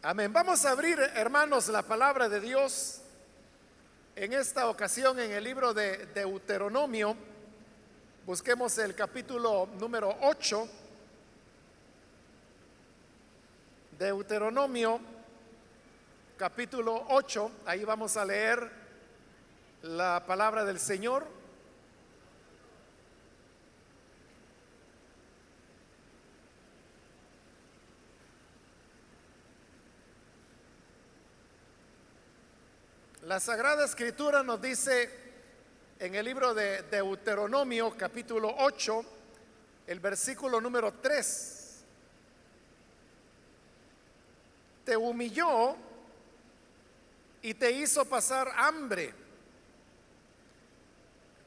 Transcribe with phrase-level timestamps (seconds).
[0.00, 0.32] Amén.
[0.32, 3.00] Vamos a abrir, hermanos, la palabra de Dios
[4.14, 7.16] en esta ocasión en el libro de Deuteronomio.
[8.24, 10.68] Busquemos el capítulo número 8.
[13.98, 15.00] Deuteronomio,
[16.36, 17.50] capítulo 8.
[17.66, 18.70] Ahí vamos a leer
[19.82, 21.26] la palabra del Señor.
[33.28, 35.10] La Sagrada Escritura nos dice
[35.98, 39.04] en el libro de Deuteronomio capítulo 8,
[39.86, 41.84] el versículo número 3,
[44.82, 45.76] te humilló
[47.42, 49.12] y te hizo pasar hambre,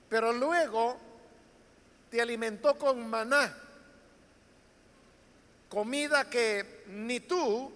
[0.07, 0.99] pero luego
[2.11, 3.57] te alimentó con maná,
[5.67, 7.71] comida que ni tú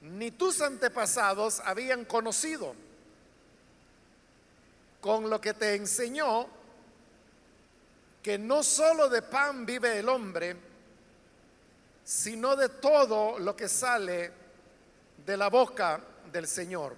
[0.00, 2.74] ni tus antepasados habían conocido
[5.04, 6.46] con lo que te enseñó
[8.22, 10.56] que no solo de pan vive el hombre,
[12.02, 14.32] sino de todo lo que sale
[15.26, 16.00] de la boca
[16.32, 16.96] del Señor.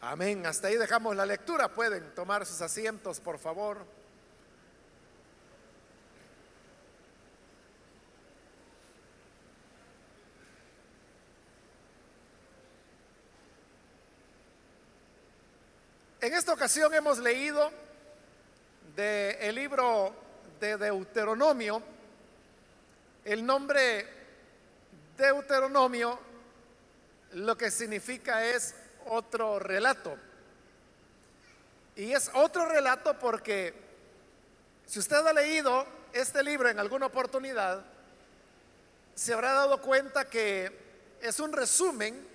[0.00, 0.44] Amén.
[0.44, 1.68] Hasta ahí dejamos la lectura.
[1.68, 3.86] Pueden tomar sus asientos, por favor.
[16.22, 17.72] En esta ocasión hemos leído
[18.94, 20.14] del libro
[20.60, 21.82] de Deuteronomio.
[23.24, 24.06] El nombre
[25.16, 26.18] Deuteronomio
[27.32, 28.74] lo que significa es
[29.06, 30.14] otro relato.
[31.96, 33.72] Y es otro relato porque
[34.84, 37.82] si usted ha leído este libro en alguna oportunidad,
[39.14, 40.70] se habrá dado cuenta que
[41.22, 42.28] es un resumen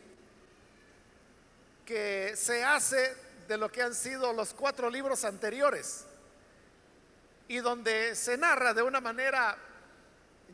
[1.85, 6.05] que se hace de lo que han sido los cuatro libros anteriores
[7.47, 9.55] y donde se narra de una manera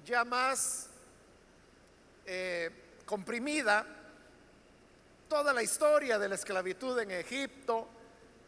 [0.06, 0.88] ya más
[2.26, 2.70] eh,
[3.06, 3.86] comprimida
[5.30, 7.88] toda la historia de la esclavitud en Egipto,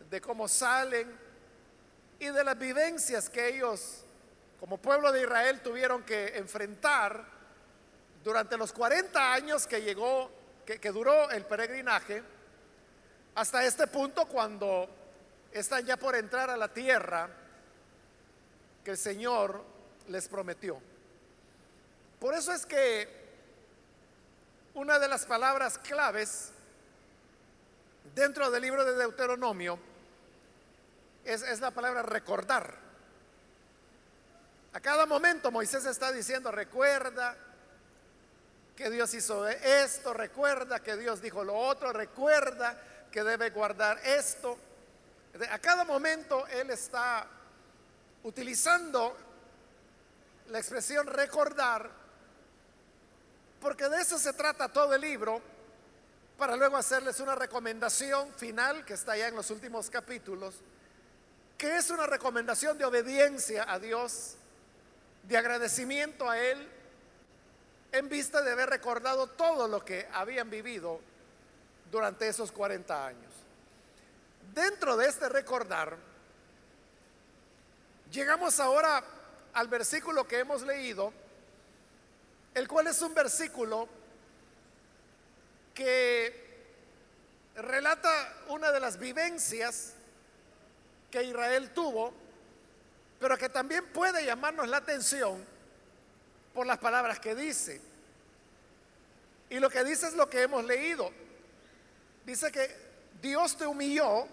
[0.10, 1.18] de cómo salen
[2.20, 4.04] y de las vivencias que ellos
[4.60, 7.26] como pueblo de Israel tuvieron que enfrentar
[8.24, 10.30] durante los 40 años que llegó,
[10.66, 12.24] que, que duró el peregrinaje
[13.36, 14.90] hasta este punto cuando
[15.52, 17.30] están ya por entrar a la tierra
[18.84, 19.64] que el Señor
[20.10, 20.80] les prometió.
[22.20, 23.24] Por eso es que
[24.74, 26.52] una de las palabras claves
[28.16, 29.80] dentro del libro de Deuteronomio
[31.24, 32.76] es, la palabra recordar.
[34.74, 37.38] A cada momento Moisés está diciendo, recuerda
[38.76, 42.82] que Dios hizo esto, recuerda que Dios dijo lo otro, recuerda
[43.14, 44.58] que debe guardar esto.
[45.52, 47.28] A cada momento Él está
[48.24, 49.16] utilizando
[50.50, 51.92] la expresión recordar,
[53.62, 55.40] porque de eso se trata todo el libro,
[56.40, 60.56] para luego hacerles una recomendación final que está ya en los últimos capítulos,
[61.56, 64.38] que es una recomendación de obediencia a Dios,
[65.22, 66.68] de agradecimiento a Él,
[67.92, 71.13] en vista de haber recordado todo lo que habían vivido
[71.94, 73.32] durante esos 40 años.
[74.52, 75.96] Dentro de este recordar,
[78.12, 79.04] llegamos ahora
[79.54, 81.14] al versículo que hemos leído,
[82.56, 83.88] el cual es un versículo
[85.76, 86.66] que
[87.58, 89.94] relata una de las vivencias
[91.12, 92.12] que Israel tuvo,
[93.20, 95.46] pero que también puede llamarnos la atención
[96.56, 97.80] por las palabras que dice.
[99.52, 101.23] Y lo que dice es lo que hemos leído.
[102.26, 102.76] Dice que
[103.22, 104.28] Dios te humilló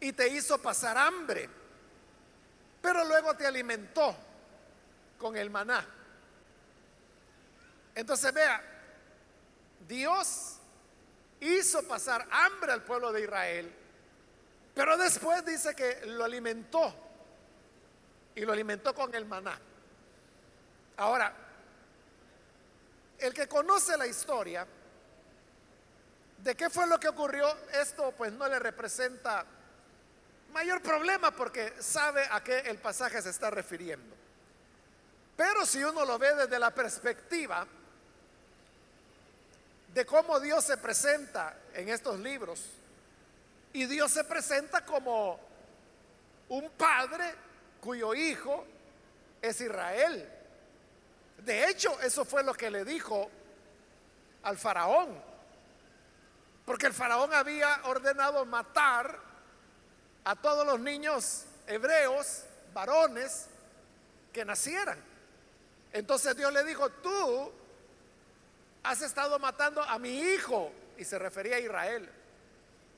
[0.00, 1.48] y te hizo pasar hambre,
[2.80, 4.16] pero luego te alimentó
[5.18, 5.86] con el maná.
[7.94, 8.62] Entonces vea,
[9.86, 10.56] Dios
[11.40, 13.74] hizo pasar hambre al pueblo de Israel,
[14.74, 16.94] pero después dice que lo alimentó
[18.34, 19.58] y lo alimentó con el maná.
[20.96, 21.34] Ahora,
[23.18, 24.66] el que conoce la historia,
[26.42, 27.46] ¿De qué fue lo que ocurrió?
[27.72, 29.44] Esto pues no le representa
[30.52, 34.16] mayor problema porque sabe a qué el pasaje se está refiriendo.
[35.36, 37.66] Pero si uno lo ve desde la perspectiva
[39.92, 42.64] de cómo Dios se presenta en estos libros,
[43.72, 45.38] y Dios se presenta como
[46.48, 47.34] un padre
[47.80, 48.66] cuyo hijo
[49.40, 50.28] es Israel.
[51.38, 53.30] De hecho, eso fue lo que le dijo
[54.42, 55.29] al faraón.
[56.70, 59.18] Porque el faraón había ordenado matar
[60.22, 63.46] a todos los niños hebreos, varones,
[64.32, 64.96] que nacieran.
[65.92, 67.52] Entonces Dios le dijo, tú
[68.84, 72.08] has estado matando a mi hijo, y se refería a Israel.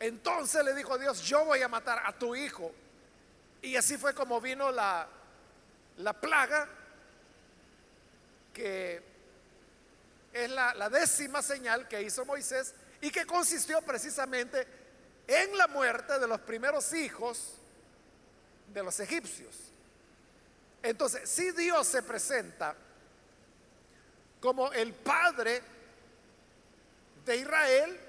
[0.00, 2.70] Entonces le dijo Dios, yo voy a matar a tu hijo.
[3.62, 5.08] Y así fue como vino la,
[5.96, 6.68] la plaga,
[8.52, 9.02] que
[10.30, 14.66] es la, la décima señal que hizo Moisés y que consistió precisamente
[15.26, 17.54] en la muerte de los primeros hijos
[18.72, 19.54] de los egipcios.
[20.82, 22.76] Entonces, si Dios se presenta
[24.40, 25.62] como el padre
[27.26, 28.00] de Israel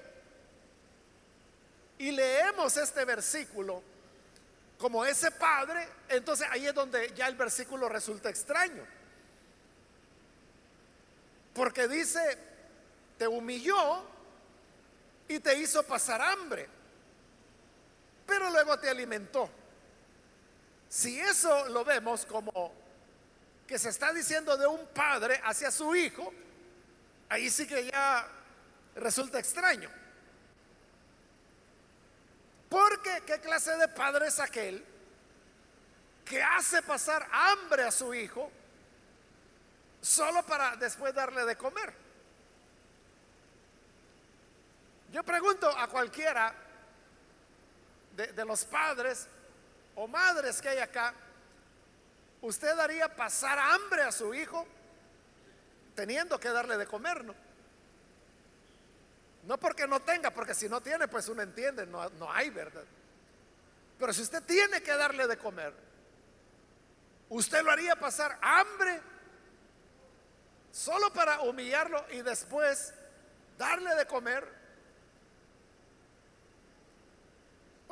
[1.98, 3.82] y leemos este versículo
[4.78, 8.86] como ese padre, entonces ahí es donde ya el versículo resulta extraño.
[11.52, 12.38] Porque dice,
[13.18, 14.13] te humilló
[15.28, 16.68] y te hizo pasar hambre,
[18.26, 19.50] pero luego te alimentó.
[20.88, 22.72] Si eso lo vemos como
[23.66, 26.32] que se está diciendo de un padre hacia su hijo,
[27.28, 28.28] ahí sí que ya
[28.96, 29.90] resulta extraño.
[32.68, 34.84] Porque ¿qué clase de padre es aquel
[36.24, 38.50] que hace pasar hambre a su hijo
[40.00, 42.03] solo para después darle de comer?
[45.14, 46.52] Yo pregunto a cualquiera
[48.16, 49.28] de, los padres,
[49.94, 51.14] o madres que hay acá,
[52.42, 54.66] usted haría pasar hambre a su hijo
[55.94, 57.32] teniendo que darle de comer, ¿no?
[59.44, 62.82] No porque no tenga, porque si no tiene, pues uno entiende, no, no hay, ¿verdad?
[64.00, 65.72] Pero si usted tiene que darle de comer,
[67.28, 69.00] ¿usted lo haría pasar hambre
[70.72, 72.92] solo para humillarlo y después
[73.56, 74.63] darle de comer?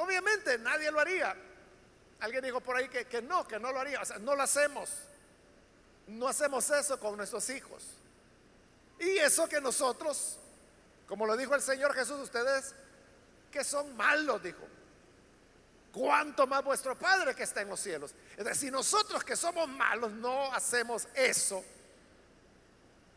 [0.02, 1.36] Obviamente nadie lo haría.
[2.18, 4.00] Alguien dijo por ahí que, no, que no lo haría.
[4.00, 4.90] O sea, no lo hacemos.
[6.08, 7.84] No hacemos eso con nuestros hijos.
[8.98, 10.38] Y eso que nosotros,
[11.06, 12.74] como lo dijo el Señor Jesús, ustedes
[13.52, 14.66] que son malos, dijo.
[15.92, 18.12] Cuanto más vuestro Padre que está en los cielos.
[18.36, 21.64] Es decir, nosotros que somos malos no hacemos eso.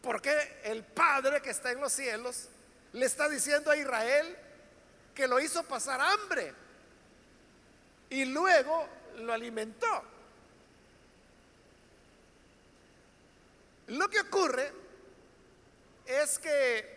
[0.03, 2.47] Porque el Padre que está en los cielos
[2.93, 4.38] le está diciendo a Israel
[5.15, 6.64] que lo hizo pasar hambre
[8.15, 10.01] y luego lo alimentó.
[13.88, 14.71] Lo que ocurre
[16.06, 16.95] es que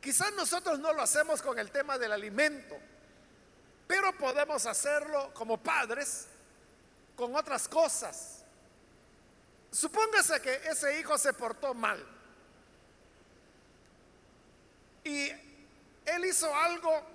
[0.00, 2.74] quizás nosotros no lo hacemos con el tema del alimento,
[3.86, 6.28] pero podemos hacerlo como padres
[7.14, 8.42] con otras cosas.
[9.70, 12.02] Supóngase que ese hijo se portó mal
[15.04, 15.28] y
[16.06, 17.11] él hizo algo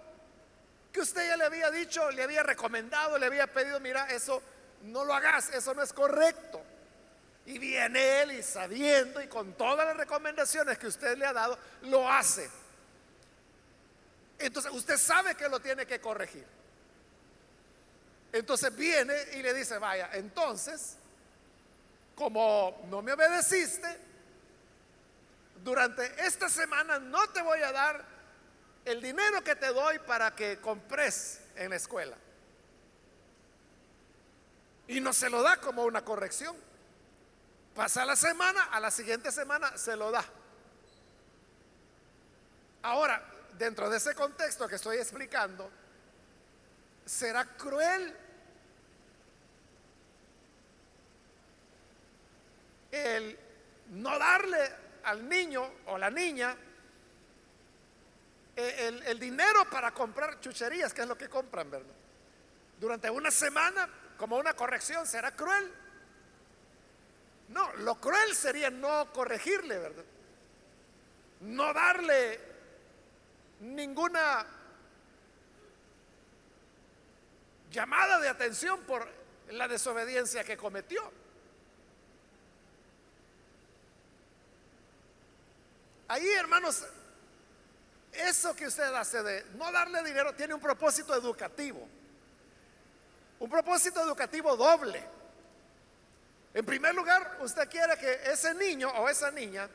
[0.99, 4.41] usted ya le había dicho, le había recomendado, le había pedido, mira, eso
[4.83, 6.61] no lo hagas, eso no es correcto.
[7.45, 11.57] Y viene él y sabiendo y con todas las recomendaciones que usted le ha dado,
[11.83, 12.49] lo hace.
[14.39, 16.45] Entonces usted sabe que lo tiene que corregir.
[18.31, 20.97] Entonces viene y le dice, vaya, entonces,
[22.15, 23.87] como no me obedeciste,
[25.63, 28.16] durante esta semana no te voy a dar
[28.87, 32.15] el dinero que te doy para que compres en la escuela.
[34.87, 36.55] Y no se lo da como una corrección.
[37.75, 40.23] Pasa la semana, a la siguiente semana se lo da.
[42.83, 43.21] Ahora,
[43.57, 45.69] dentro de ese contexto que estoy explicando,
[47.05, 48.15] será cruel
[52.91, 53.37] el
[53.89, 54.71] no darle
[55.03, 56.55] al niño o la niña
[58.59, 61.93] eh, el, dinero para comprar chucherías, que es lo que compran, ¿verdad?
[62.79, 63.87] Durante una semana,
[64.17, 65.71] como una corrección, será cruel.
[67.49, 70.03] No, lo cruel sería no corregirle, ¿verdad?
[71.41, 72.39] No darle
[73.59, 74.43] ninguna
[77.71, 79.07] llamada de atención por
[79.49, 81.11] la desobediencia que cometió.
[86.07, 86.87] Ahí, hermanos,
[88.17, 91.87] eso que usted hace de no darle dinero tiene un propósito educativo.
[93.39, 95.03] Un propósito educativo doble.
[96.53, 99.69] En primer lugar, usted quiere que ese niño o esa niña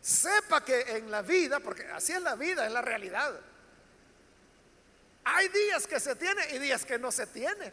[0.00, 3.32] sepa que en la vida, porque así es la vida, es la realidad,
[5.24, 7.72] hay días que se tiene y días que no se tiene.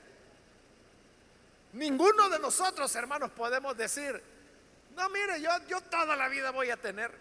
[1.74, 4.22] Ninguno de nosotros, hermanos, podemos decir,
[4.96, 7.12] no, mire, yo, yo toda la vida voy a tener,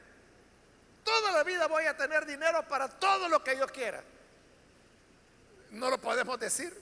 [1.04, 4.02] toda la vida voy a tener dinero para todo lo que yo quiera.
[5.70, 6.76] No lo podemos decir.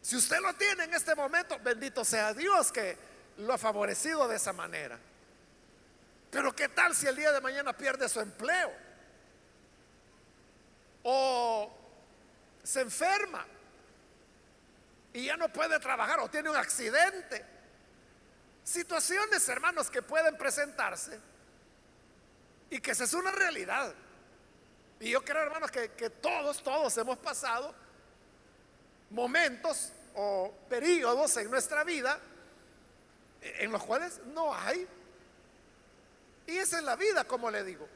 [0.00, 2.96] Si usted lo tiene en este momento, bendito sea Dios que
[3.38, 4.98] lo ha favorecido de esa manera.
[6.30, 8.72] Pero ¿qué tal si el día de mañana pierde su empleo?
[11.02, 11.76] O
[12.62, 13.44] se enferma
[15.12, 17.44] y ya no puede trabajar o tiene un accidente.
[18.62, 21.18] Situaciones, hermanos, que pueden presentarse
[22.70, 23.92] y que esa es una realidad.
[25.00, 27.74] Y yo creo, hermanos, que, todos, todos hemos pasado
[29.10, 32.18] momentos o periodos en nuestra vida
[33.40, 34.86] en los cuales no hay.
[36.46, 37.88] Y esa es la vida, como le digo.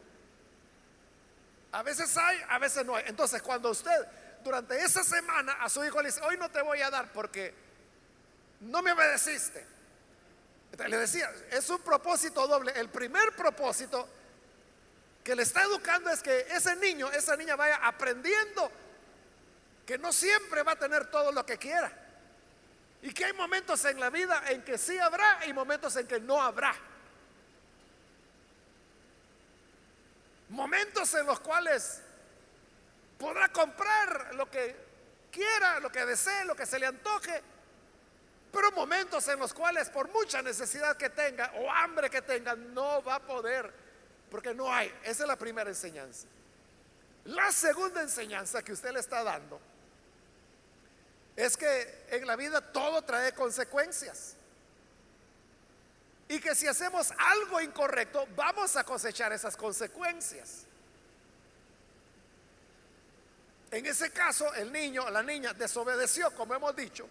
[1.72, 3.04] A veces hay, a veces no hay.
[3.06, 4.06] Entonces, cuando usted
[4.42, 7.54] durante esa semana a su hijo le dice, hoy no te voy a dar porque
[8.60, 9.66] no me obedeciste.
[10.88, 12.72] le decía, es un propósito doble.
[12.76, 14.08] El primer propósito
[15.24, 18.70] que le está educando es que ese niño, esa niña vaya aprendiendo
[19.86, 21.90] que no siempre va a tener todo lo que quiera.
[23.00, 26.20] Y que hay momentos en la vida en que sí habrá y momentos en que
[26.20, 26.74] no habrá.
[30.50, 32.02] Momentos en los cuales
[33.18, 34.76] podrá comprar lo que
[35.30, 37.42] quiera, lo que desee, lo que se le antoje.
[38.52, 43.02] Pero momentos en los cuales por mucha necesidad que tenga o hambre que tenga, no
[43.02, 43.83] va a poder.
[44.34, 44.92] Porque no hay.
[45.04, 46.26] Esa es la primera enseñanza.
[47.26, 49.60] La segunda enseñanza que usted le está dando
[51.36, 54.34] es que en la vida todo trae consecuencias.
[56.26, 60.64] Y que si hacemos algo incorrecto, vamos a cosechar esas consecuencias.
[63.70, 67.06] En ese caso, el niño la niña desobedeció, como hemos dicho.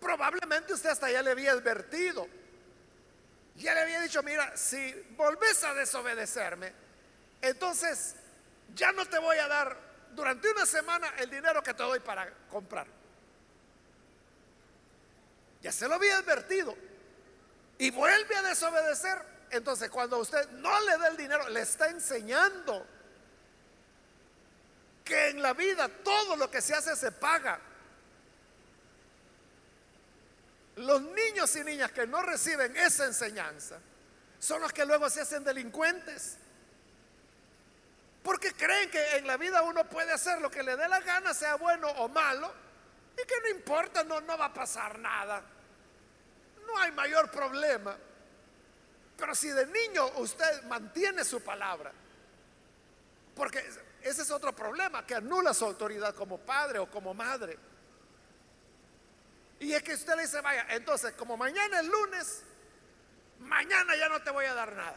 [0.00, 2.26] Probablemente usted hasta ya le había advertido.
[3.56, 6.72] Ya le había dicho, mira, si volvés a desobedecerme,
[7.40, 8.14] entonces
[8.74, 9.76] ya no te voy a dar
[10.14, 12.86] durante una semana el dinero que te doy para comprar.
[15.60, 16.74] Ya se lo había advertido.
[17.78, 19.18] Y vuelve a desobedecer.
[19.50, 22.86] Entonces cuando usted no le da el dinero, le está enseñando
[25.04, 27.60] que en la vida todo lo que se hace se paga.
[30.76, 33.78] Los niños y niñas que no reciben esa enseñanza
[34.38, 36.38] son los que luego se hacen delincuentes.
[38.22, 41.34] Porque creen que en la vida uno puede hacer lo que le dé la gana,
[41.34, 42.52] sea bueno o malo,
[43.14, 45.42] y que no importa, no, no va a pasar nada.
[46.66, 47.96] No hay mayor problema.
[49.16, 51.92] Pero si de niño usted mantiene su palabra,
[53.34, 53.58] porque
[54.02, 57.58] ese es otro problema, que anula su autoridad como padre o como madre.
[59.62, 62.42] Y es que usted le dice, vaya, entonces como mañana es lunes,
[63.38, 64.96] mañana ya no te voy a dar nada.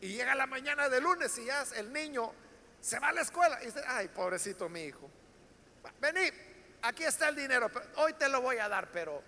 [0.00, 2.32] Y llega la mañana de lunes y ya el niño
[2.80, 5.10] se va a la escuela y dice, ay, pobrecito mi hijo.
[6.00, 6.30] Vení,
[6.80, 9.22] aquí está el dinero, hoy te lo voy a dar, pero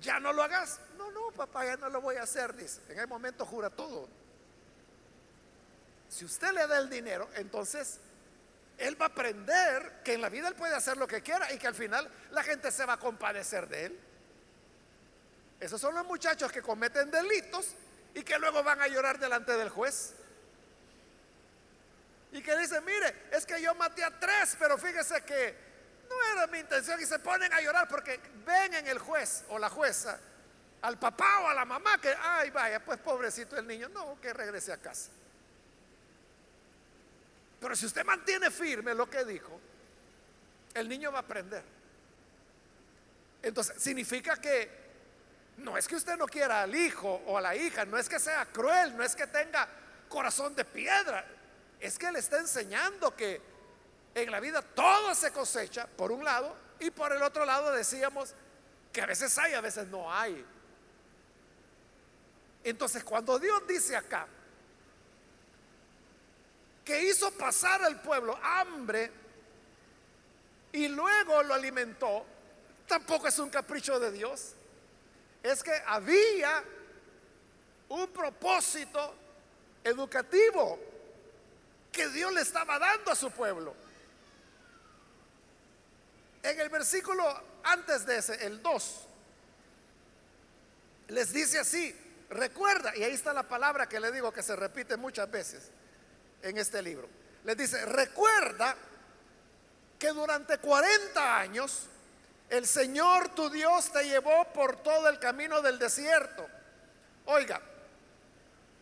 [0.00, 0.80] ya no lo hagas.
[0.96, 2.80] No, no, papá, ya no lo voy a hacer, dice.
[2.88, 4.08] En el momento jura todo.
[6.08, 8.00] Si usted le da el dinero, entonces
[8.80, 11.58] él va a aprender que en la vida él puede hacer lo que quiera y
[11.58, 14.00] que al final la gente se va a compadecer de él.
[15.60, 17.74] Esos son los muchachos que cometen delitos
[18.14, 20.14] y que luego van a llorar delante del juez.
[22.32, 25.54] Y que dicen, mire, es que yo maté a tres, pero fíjese que
[26.08, 29.58] no era mi intención y se ponen a llorar porque ven en el juez o
[29.58, 30.18] la jueza
[30.80, 34.32] al papá o a la mamá que, ay, vaya, pues pobrecito el niño, no, que
[34.32, 35.10] regrese a casa.
[37.60, 39.60] Pero si usted mantiene firme lo que dijo,
[40.74, 41.62] el niño va a aprender.
[43.42, 44.80] Entonces, significa que
[45.58, 48.18] no es que usted no quiera al hijo o a la hija, no es que
[48.18, 49.68] sea cruel, no es que tenga
[50.08, 51.24] corazón de piedra,
[51.78, 53.40] es que le está enseñando que
[54.14, 58.34] en la vida todo se cosecha, por un lado, y por el otro lado decíamos
[58.92, 60.44] que a veces hay, a veces no hay.
[62.64, 64.26] Entonces, cuando Dios dice acá
[66.84, 69.10] que hizo pasar al pueblo hambre
[70.72, 72.24] y luego lo alimentó,
[72.86, 74.54] tampoco es un capricho de Dios
[75.42, 76.62] es que había
[77.88, 79.14] un propósito
[79.82, 80.78] educativo
[81.90, 83.74] que Dios le estaba dando a su pueblo.
[86.42, 87.24] En el versículo
[87.64, 89.06] antes de ese, el 2,
[91.08, 91.94] les dice así,
[92.30, 95.70] recuerda, y ahí está la palabra que le digo que se repite muchas veces
[96.42, 97.08] en este libro,
[97.44, 98.76] les dice, recuerda
[99.98, 101.86] que durante 40 años
[102.48, 106.46] el Señor tu Dios te llevó por todo el camino del desierto.
[107.26, 107.60] Oiga,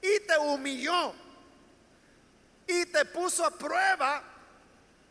[0.01, 1.13] y te humilló
[2.67, 4.23] y te puso a prueba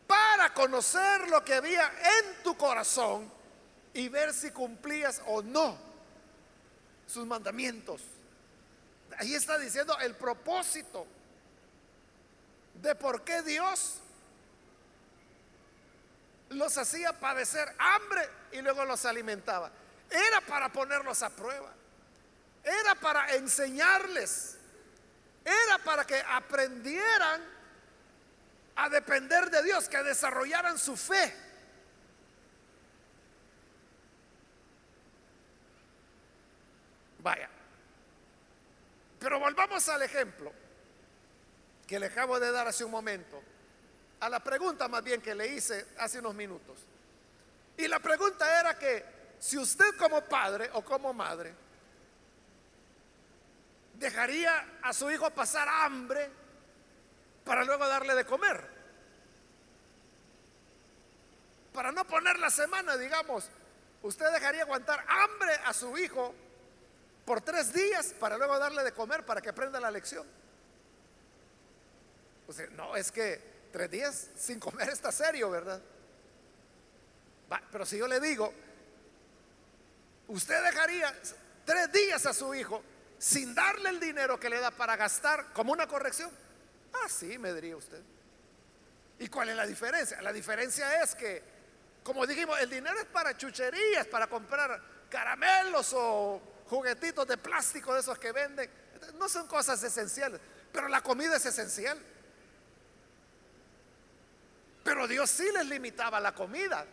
[0.07, 3.31] para conocer lo que había en tu corazón
[3.93, 5.77] y ver si cumplías o no
[7.05, 8.01] sus mandamientos.
[9.17, 11.05] Ahí está diciendo el propósito
[12.81, 13.99] de por qué Dios
[16.49, 19.71] los hacía padecer hambre y luego los alimentaba.
[20.09, 21.73] Era para ponerlos a prueba.
[22.63, 24.57] Era para enseñarles.
[25.43, 27.41] Era para que aprendieran
[28.75, 31.35] a depender de Dios, que desarrollaran su fe.
[37.19, 37.49] Vaya.
[39.19, 40.66] Pero volvamos al ejemplo
[41.87, 43.41] que le acabo de dar hace un momento
[44.19, 46.77] a la pregunta más bien que le hice hace unos minutos.
[47.77, 49.05] Y la pregunta era que
[49.39, 51.53] si usted como padre o como madre
[53.93, 56.29] dejaría a su hijo pasar hambre
[57.45, 58.77] para luego darle de comer.
[61.73, 63.49] Para no poner la semana, digamos,
[64.01, 66.33] usted dejaría aguantar hambre a su hijo
[67.23, 70.25] por tres días para luego darle de comer para que aprenda la lección.
[72.75, 75.81] No, es que Tres días sin comer está serio, ¿verdad?
[77.71, 78.53] pero si yo le digo,
[80.27, 81.13] usted dejaría
[81.63, 82.83] tres días a su hijo
[83.17, 86.29] sin darle el dinero que le da para gastar como una corrección.
[86.93, 88.01] Ah, sí, me diría usted.
[89.19, 90.21] ¿Y cuál es la diferencia?
[90.21, 91.41] La diferencia es que,
[92.03, 98.01] como dijimos, el dinero es para chucherías, para comprar caramelos o juguetitos de plástico de
[98.01, 98.69] esos que venden.
[99.19, 101.97] No son cosas esenciales, pero la comida es esencial.
[104.87, 106.85] Pero Dios sí les limitaba la comida.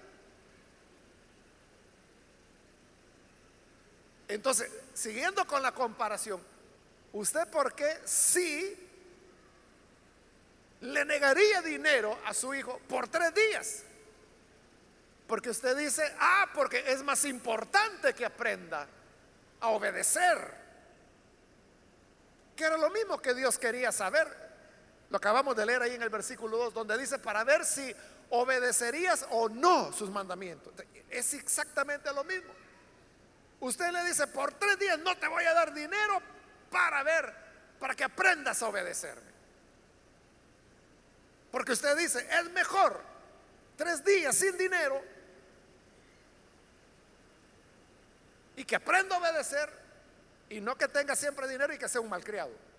[4.27, 6.43] Entonces, siguiendo con la comparación,
[7.13, 8.77] ¿usted por qué sí
[10.81, 13.85] le negaría dinero a su hijo por tres días?
[15.29, 18.89] Porque usted dice, ah, porque es más importante que aprenda
[19.61, 20.53] a obedecer.
[22.57, 24.44] Que era lo mismo que Dios quería saber.
[25.15, 27.95] Lo acabamos de leer ahí en el versículo 2, donde dice, para ver si
[28.31, 30.75] obedecerías o no sus mandamientos.
[31.09, 32.53] Es exactamente lo mismo.
[33.61, 36.21] Usted le dice, por tres días no te voy a dar dinero
[36.69, 37.33] para ver,
[37.79, 39.31] para que aprendas a obedecerme.
[41.53, 43.01] Porque usted dice, es mejor
[43.77, 45.01] tres días sin dinero
[48.57, 49.71] y que aprenda a obedecer
[50.49, 52.74] y no que tenga siempre dinero y que sea un malcriado.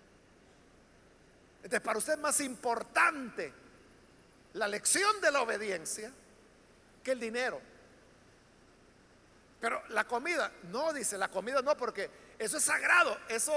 [1.66, 3.52] Entonces, para usted es más importante
[4.52, 6.12] la lección de la obediencia
[7.02, 7.60] que el dinero.
[9.60, 13.52] Pero la comida, no dice, la comida no, porque eso es sagrado, eso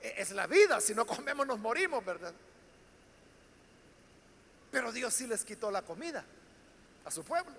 [0.00, 2.34] e-, es la vida, si no comemos nos morimos, ¿verdad?
[4.72, 6.24] Pero Dios sí les quitó la comida
[7.04, 7.54] a su pueblo.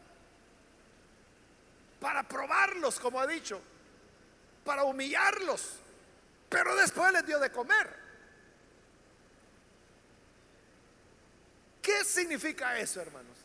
[2.02, 3.62] Para probarlos, como ha dicho,
[4.66, 5.76] para humillarlos,
[6.50, 7.99] pero después les dio de comer.
[11.82, 13.38] ¿Qué significa eso, hermanos?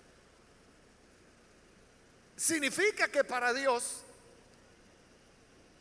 [2.37, 4.03] Significa que para Dios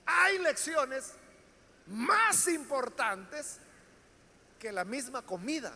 [0.05, 1.13] hay lecciones
[1.87, 3.59] más importantes
[4.59, 5.73] que la misma comida.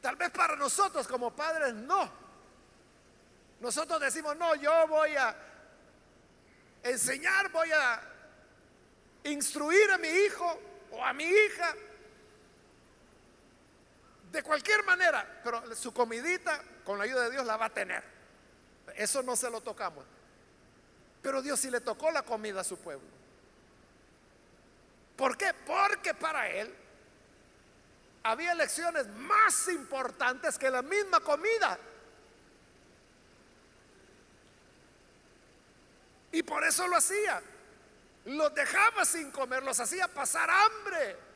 [0.00, 2.10] Tal vez para nosotros como padres no.
[3.60, 5.36] Nosotros decimos, no, yo voy a
[6.82, 8.00] enseñar, voy a
[9.24, 10.60] instruir a mi hijo
[10.92, 11.74] o a mi hija
[14.30, 18.02] de cualquier manera, pero su comidita, con la ayuda de Dios, la va a tener.
[18.94, 20.04] Eso no se lo tocamos.
[21.22, 23.06] Pero Dios sí le tocó la comida a su pueblo.
[25.16, 25.52] ¿Por qué?
[25.66, 26.72] Porque para él
[28.22, 31.78] había lecciones más importantes que la misma comida.
[36.32, 37.42] Y por eso lo hacía.
[38.26, 41.27] Los dejaba sin comer, los hacía pasar hambre.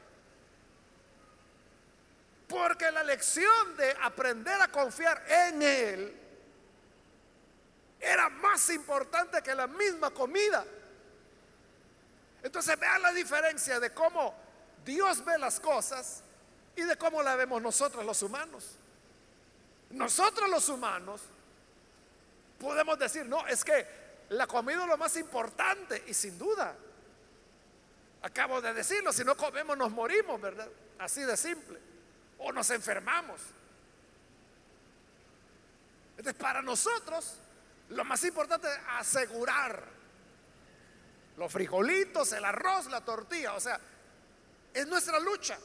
[2.52, 6.20] Porque la lección de aprender a confiar en Él
[7.98, 10.62] era más importante que la misma comida.
[12.42, 14.34] Entonces vean la diferencia de cómo
[14.84, 16.22] Dios ve las cosas
[16.76, 18.76] y de cómo la vemos nosotros los humanos.
[19.88, 21.22] Nosotros los humanos
[22.60, 23.86] podemos decir, no, es que
[24.28, 26.76] la comida es lo más importante y sin duda.
[28.20, 30.68] Acabo de decirlo, si no comemos nos morimos, ¿verdad?
[30.98, 31.91] Así de simple
[32.42, 33.40] o nos enfermamos.
[36.16, 37.36] Entonces, para nosotros,
[37.90, 39.82] lo más importante es asegurar
[41.36, 43.54] los frijolitos, el arroz, la tortilla.
[43.54, 43.80] O sea,
[44.72, 45.58] es nuestra lucha.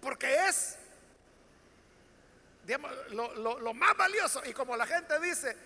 [0.00, 0.76] Porque es
[3.10, 4.42] lo, lo, más valioso.
[4.44, 5.56] Y como la gente dice,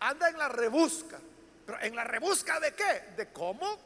[0.00, 1.18] anda en la rebusca.
[1.66, 3.12] Pero en la rebusca de qué?
[3.16, 3.78] De cómo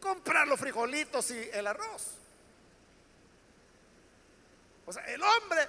[0.00, 2.19] comprar los frijolitos y el arroz.
[4.90, 5.68] O sea, el hombre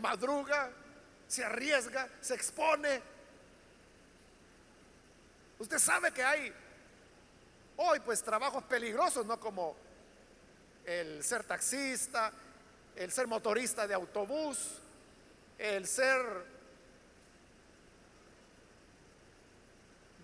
[0.00, 0.70] madruga,
[1.28, 3.02] se arriesga, se expone.
[5.58, 6.50] Usted sabe que hay
[7.76, 9.76] hoy pues trabajos peligrosos, no como
[10.86, 12.32] el ser taxista,
[12.96, 14.78] el ser motorista de autobús,
[15.58, 16.22] el ser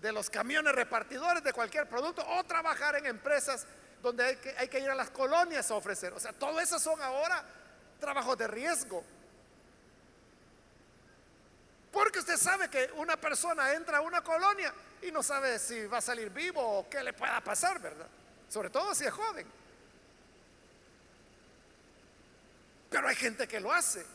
[0.01, 3.67] de los camiones repartidores de cualquier producto o trabajar en empresas
[4.01, 6.13] donde hay que, hay que ir a las colonias a ofrecer.
[6.13, 7.45] O sea, todo eso son ahora
[7.99, 9.03] trabajos de riesgo.
[11.91, 15.97] Porque usted sabe que una persona entra a una colonia y no sabe si va
[15.97, 18.07] a salir vivo o qué le pueda pasar, ¿verdad?
[18.47, 19.47] Sobre todo si es joven.
[22.89, 24.05] Pero hay gente que lo hace.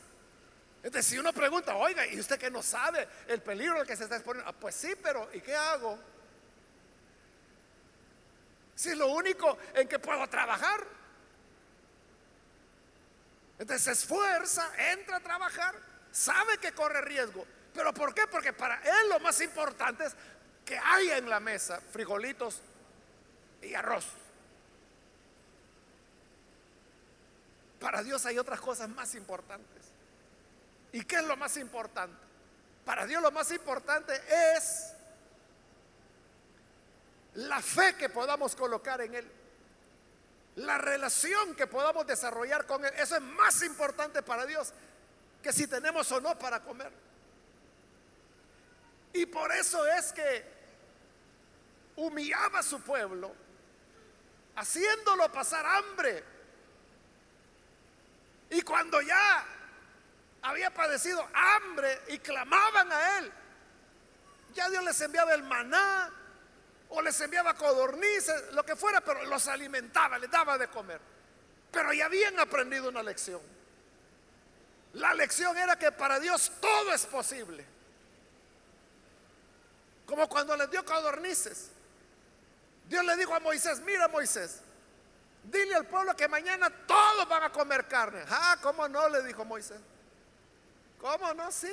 [0.83, 4.05] Entonces, si uno pregunta, oiga, ¿y usted que no sabe el peligro al que se
[4.05, 4.51] está exponiendo?
[4.51, 5.99] Ah, pues sí, pero ¿y qué hago?
[8.75, 10.85] Si es lo único en que puedo trabajar.
[13.59, 15.75] Entonces se esfuerza, entra a trabajar,
[16.11, 17.47] sabe que corre riesgo.
[17.73, 18.27] ¿Pero por qué?
[18.27, 20.15] Porque para él lo más importante es
[20.65, 22.61] que haya en la mesa frijolitos
[23.63, 24.07] y arroz.
[27.81, 29.85] Para Dios hay otras cosas más importantes.
[30.93, 32.17] ¿Y qué es lo más importante?
[32.85, 34.15] Para Dios lo más importante
[34.57, 34.93] es
[37.35, 39.31] la fe que podamos colocar en Él.
[40.57, 42.93] La relación que podamos desarrollar con Él.
[42.97, 44.73] Eso es más importante para Dios
[45.43, 46.93] que si tenemos o no para comer.
[49.13, 50.45] Y por eso es que
[51.97, 53.33] humillaba a su pueblo,
[54.57, 56.25] haciéndolo pasar hambre.
[58.51, 59.45] Y cuando ya
[60.45, 63.33] había padecido hambre y clamaban a él.
[64.55, 66.11] Ya Dios les enviaba el maná
[66.95, 71.01] o les enviaba codornices, lo que fuera, pero los alimentaba, les daba de comer.
[71.71, 73.41] Pero ya habían aprendido una lección.
[74.95, 77.67] La lección era que para Dios todo es posible.
[80.07, 81.71] Como cuando les dio codornices.
[82.89, 84.61] Dios le dijo a Moisés, mira Moisés,
[85.43, 88.23] dile al pueblo que mañana todos van a comer carne.
[88.29, 89.09] Ah, ¿cómo no?
[89.09, 89.81] Le dijo Moisés.
[91.01, 91.51] ¿Cómo no?
[91.51, 91.73] Sí.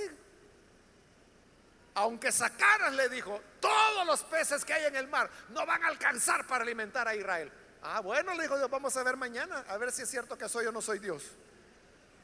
[1.94, 5.88] Aunque sacaras, le dijo, todos los peces que hay en el mar no van a
[5.88, 7.52] alcanzar para alimentar a Israel.
[7.84, 10.48] Ah, bueno, le dijo Dios, vamos a ver mañana, a ver si es cierto que
[10.48, 11.24] soy o no soy Dios.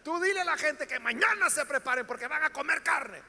[0.03, 3.21] Tú dile a la gente que mañana se preparen porque van a comer carne.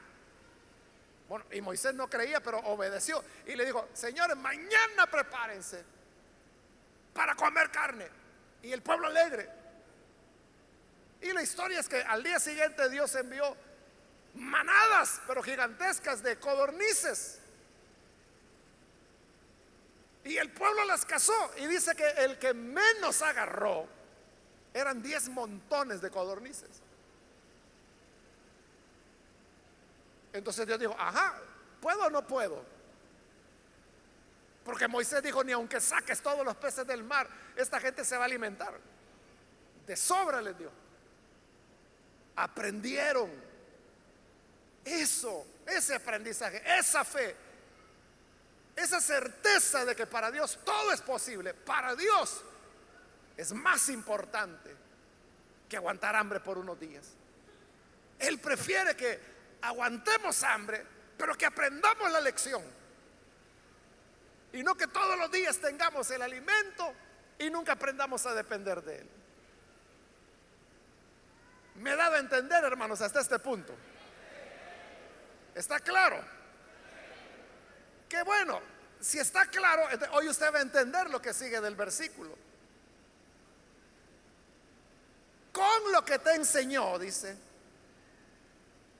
[1.27, 3.23] Bueno, y Moisés no creía, pero obedeció.
[3.45, 5.83] Y le dijo, señores, mañana prepárense
[7.13, 8.07] para comer carne.
[8.63, 9.49] Y el pueblo alegre.
[11.21, 13.55] Y la historia es que al día siguiente Dios envió
[14.35, 17.39] manadas, pero gigantescas de codornices.
[20.23, 23.87] Y el pueblo las cazó y dice que el que menos agarró
[24.73, 26.69] eran 10 montones de codornices.
[30.33, 31.39] Entonces Dios dijo, ajá,
[31.81, 32.63] ¿puedo o no puedo?
[34.63, 38.23] Porque Moisés dijo, ni aunque saques todos los peces del mar, esta gente se va
[38.23, 38.73] a alimentar.
[39.87, 40.71] De sobra les dio.
[42.35, 43.48] Aprendieron
[44.89, 47.35] eso, ese aprendizaje, esa fe,
[48.75, 52.43] esa certeza de que para Dios todo es posible, para Dios
[53.37, 54.75] es más importante
[55.67, 57.05] que aguantar hambre por unos días.
[58.17, 59.19] Él prefiere que
[59.61, 60.85] aguantemos hambre,
[61.17, 62.63] pero que aprendamos la lección.
[64.51, 66.93] Y no que todos los días tengamos el alimento
[67.37, 69.09] y nunca aprendamos a depender de él.
[71.75, 73.73] Me he dado a entender, hermanos, hasta este punto.
[75.55, 76.23] ¿Está claro?
[78.07, 78.59] Qué bueno.
[78.99, 82.37] Si está claro, hoy usted va a entender lo que sigue del versículo.
[85.53, 87.37] Con lo que te enseñó, dice,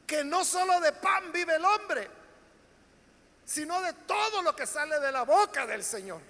[0.07, 2.09] que no solo de pan vive el hombre,
[3.45, 6.21] sino de todo lo que sale de la boca del Señor.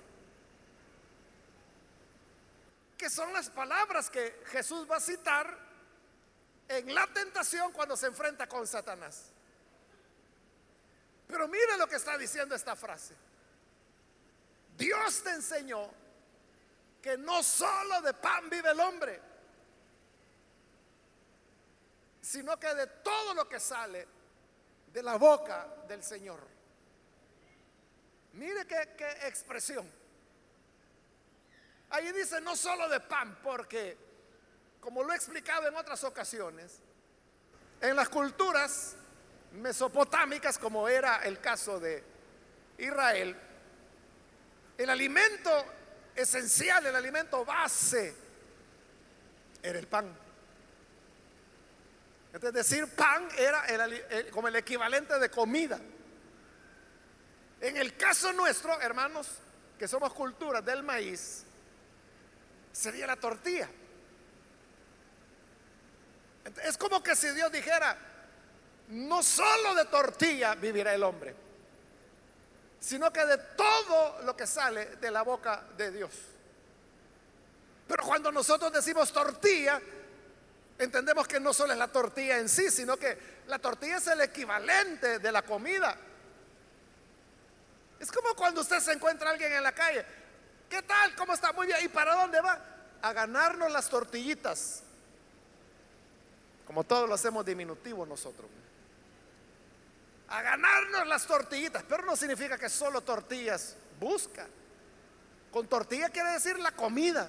[2.97, 5.57] Que son las palabras que Jesús va a citar
[6.67, 9.31] en la tentación cuando se enfrenta con Satanás.
[11.29, 13.13] Pero mire lo que está diciendo esta frase.
[14.75, 15.87] Dios te enseñó
[16.99, 19.21] que no solo de pan vive el hombre,
[22.19, 24.07] sino que de todo lo que sale
[24.91, 26.39] de la boca del Señor.
[28.33, 29.87] Mire qué, qué expresión.
[31.91, 33.95] Ahí dice no solo de pan, porque,
[34.81, 36.79] como lo he explicado en otras ocasiones,
[37.81, 38.95] en las culturas
[39.53, 42.03] mesopotámicas, como era el caso de
[42.77, 43.35] Israel,
[44.77, 45.65] el alimento
[46.15, 48.15] esencial, el alimento base,
[49.61, 50.15] era el pan.
[52.31, 53.65] Es decir, pan era
[54.31, 55.79] como el equivalente de comida.
[57.59, 59.27] En el caso nuestro, hermanos,
[59.77, 61.43] que somos culturas del maíz,
[62.71, 63.69] sería la tortilla.
[66.63, 67.97] Es como que si Dios dijera,
[68.89, 71.35] no solo de tortilla vivirá el hombre,
[72.79, 76.11] sino que de todo lo que sale de la boca de Dios.
[77.87, 79.81] Pero cuando nosotros decimos tortilla,
[80.77, 84.21] entendemos que no solo es la tortilla en sí, sino que la tortilla es el
[84.21, 85.95] equivalente de la comida.
[87.99, 90.05] Es como cuando usted se encuentra a alguien en la calle.
[90.69, 91.15] ¿Qué tal?
[91.15, 91.51] ¿Cómo está?
[91.51, 91.79] Muy bien.
[91.83, 92.59] ¿Y para dónde va?
[93.01, 94.83] A ganarnos las tortillitas.
[96.65, 98.49] Como todos lo hacemos diminutivo nosotros.
[100.29, 101.83] A ganarnos las tortillitas.
[101.87, 104.47] Pero no significa que solo tortillas busca.
[105.51, 107.27] Con tortilla quiere decir la comida.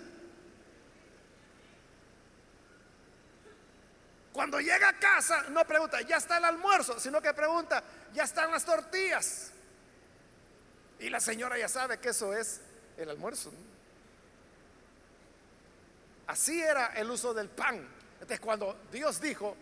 [4.33, 7.83] Cuando llega a casa no pregunta, ya está el almuerzo, sino que pregunta,
[8.15, 9.51] ya están las tortillas.
[10.99, 12.61] Y la señora ya sabe que eso es
[12.97, 13.53] el almuerzo.
[16.27, 17.87] Así era el uso del pan.
[18.15, 19.57] Entonces cuando Dios dijo,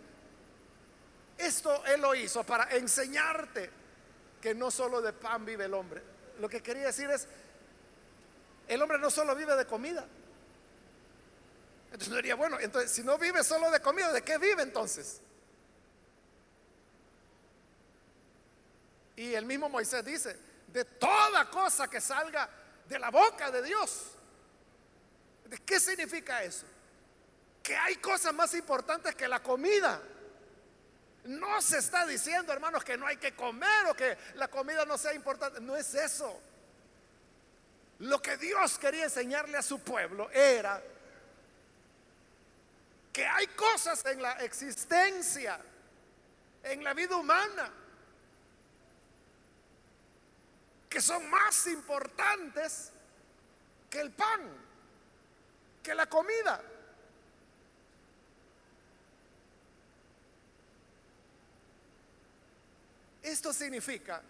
[1.38, 3.70] esto Él lo hizo para enseñarte
[4.40, 6.02] que no solo de pan vive el hombre.
[6.38, 7.26] Lo que quería decir es,
[8.68, 10.06] el hombre no solo vive de comida.
[11.86, 15.20] Entonces diría, bueno, entonces si no vive solo de comida, ¿de qué vive entonces?
[19.16, 22.48] Y el mismo Moisés dice, de toda cosa que salga
[22.86, 24.12] de la boca de Dios.
[25.46, 26.66] ¿De qué significa eso?
[27.62, 30.00] Que hay cosas más importantes que la comida.
[31.28, 34.96] No se está diciendo, hermanos, que no hay que comer o que la comida no
[34.96, 35.60] sea importante.
[35.60, 36.40] No es eso.
[37.98, 40.82] Lo que Dios quería enseñarle a su pueblo era
[43.12, 45.60] que hay cosas en la existencia,
[46.62, 47.70] en la vida humana,
[50.88, 52.90] que son más importantes
[53.90, 54.40] que el pan,
[55.82, 56.58] que la comida.
[63.28, 64.22] Esto significa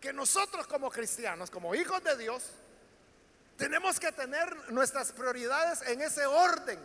[0.00, 2.42] que nosotros como cristianos, como hijos de Dios,
[3.58, 6.78] tenemos que tener nuestras prioridades en ese orden,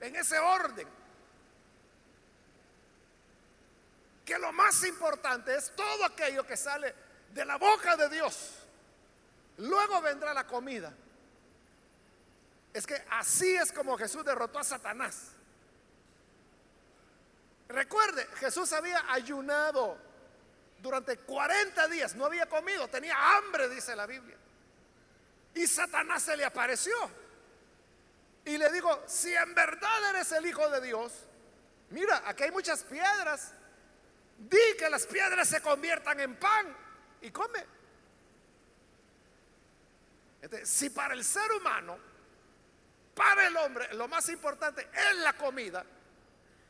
[0.00, 0.86] en ese orden.
[4.26, 6.94] Que lo más importante es todo aquello que sale
[7.32, 8.50] de la boca de Dios.
[9.56, 10.92] Luego vendrá la comida.
[12.74, 15.31] Es que así es como Jesús derrotó a Satanás.
[17.72, 19.98] Recuerde, Jesús había ayunado
[20.78, 24.36] durante 40 días, no había comido, tenía hambre, dice la Biblia.
[25.54, 26.94] Y Satanás se le apareció.
[28.44, 31.12] Y le digo, si en verdad eres el Hijo de Dios,
[31.90, 33.52] mira, aquí hay muchas piedras.
[34.36, 36.76] Di que las piedras se conviertan en pan
[37.22, 37.64] y come.
[40.64, 41.96] si para el ser humano,
[43.14, 45.84] para el hombre, lo más importante es la comida,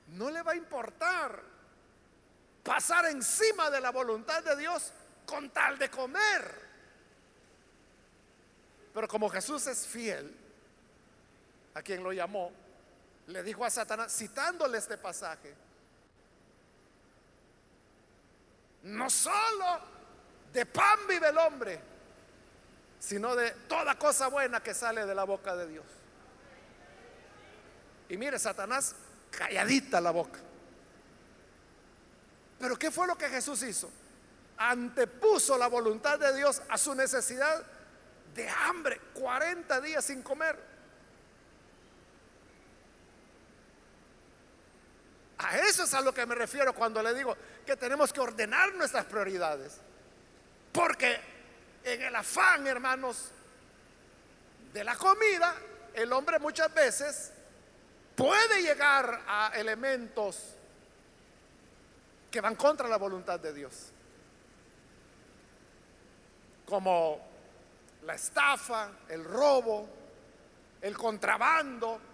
[0.09, 1.43] no le va a importar
[2.63, 4.93] pasar encima de la voluntad de Dios
[5.27, 6.63] con tal de comer.
[8.95, 10.37] Pero como Jesús es fiel,
[11.75, 12.53] a quien lo llamó,
[13.29, 15.55] le dijo a Satanás, citándole este pasaje,
[18.83, 19.81] no solo
[20.53, 21.81] de pan vive el hombre,
[22.99, 25.87] sino de toda cosa buena que sale de la boca de Dios.
[28.09, 28.95] Y mire, Satanás
[29.37, 30.39] calladita la boca.
[32.61, 33.91] Pero ¿qué fue lo que Jesús hizo?
[34.57, 37.65] Antepuso la voluntad de Dios a su necesidad
[38.35, 40.57] de hambre, 40 días sin comer.
[45.39, 48.73] A eso es a lo que me refiero cuando le digo que tenemos que ordenar
[48.75, 49.79] nuestras prioridades.
[50.71, 51.21] Porque
[51.83, 53.31] en el afán, hermanos,
[54.73, 55.57] de la comida,
[55.95, 57.33] el hombre muchas veces
[58.15, 60.57] puede llegar a elementos
[62.31, 63.93] que van contra la voluntad de Dios.
[66.67, 67.21] Como
[68.05, 69.89] la estafa, el robo,
[70.81, 72.13] el contrabando.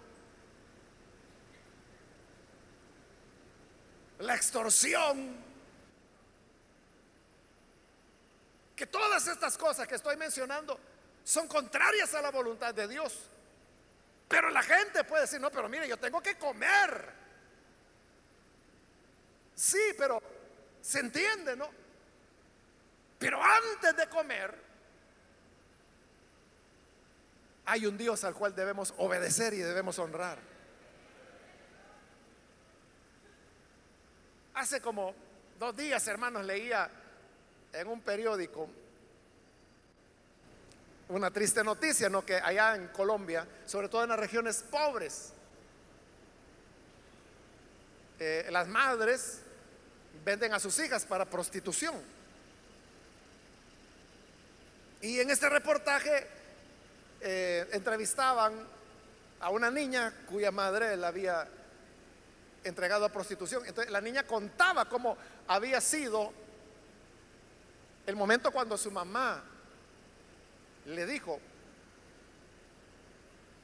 [4.19, 5.37] la extorsión,
[8.75, 10.79] que todas estas cosas que estoy mencionando
[11.23, 13.13] son contrarias a la voluntad de Dios.
[14.29, 17.09] Pero la gente puede decir, no, pero mire, yo tengo que comer.
[19.55, 20.21] Sí, pero
[20.79, 21.67] se entiende, ¿no?
[23.17, 24.55] Pero antes de comer,
[27.65, 30.37] hay un Dios al cual debemos obedecer y debemos honrar.
[34.53, 35.15] Hace como
[35.57, 36.89] dos días, hermanos, leía
[37.73, 38.69] en un periódico
[41.09, 42.23] una triste noticia, ¿no?
[42.25, 45.33] Que allá en Colombia, sobre todo en las regiones pobres,
[48.19, 49.39] eh, las madres
[50.23, 51.95] venden a sus hijas para prostitución.
[55.01, 56.27] Y en este reportaje
[57.21, 58.53] eh, entrevistaban
[59.39, 61.47] a una niña cuya madre la había
[62.63, 63.65] entregado a prostitución.
[63.65, 65.17] Entonces la niña contaba cómo
[65.47, 66.31] había sido
[68.05, 69.43] el momento cuando su mamá
[70.89, 71.39] le dijo,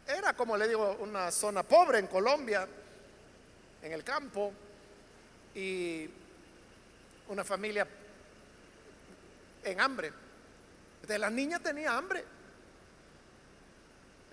[0.07, 2.67] era como le digo, una zona pobre en Colombia,
[3.81, 4.53] en el campo,
[5.55, 6.09] y
[7.29, 7.88] una familia
[9.63, 10.11] en hambre.
[10.95, 12.23] Entonces la niña tenía hambre.